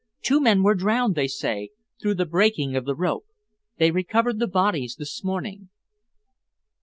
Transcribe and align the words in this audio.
Two 0.23 0.39
men 0.41 0.63
were 0.63 0.73
drowned, 0.73 1.13
they 1.13 1.27
say, 1.27 1.69
through 2.01 2.15
the 2.15 2.25
breaking 2.25 2.75
of 2.75 2.85
the 2.85 2.95
rope. 2.95 3.27
They 3.77 3.91
recovered 3.91 4.39
the 4.39 4.47
bodies 4.47 4.95
this 4.95 5.23
morning." 5.23 5.69